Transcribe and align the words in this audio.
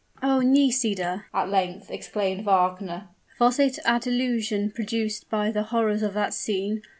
"Oh! 0.23 0.39
Nisida," 0.39 1.25
at 1.31 1.49
length 1.49 1.91
exclaimed 1.91 2.43
Wagner, 2.43 3.09
"was 3.39 3.59
it 3.59 3.77
a 3.85 3.99
delusion 3.99 4.71
produced 4.71 5.29
by 5.29 5.51
the 5.51 5.61
horrors 5.69 6.01
of 6.01 6.15
that 6.15 6.33
scene? 6.33 6.81